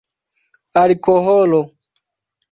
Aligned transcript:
alkoholo 0.81 1.61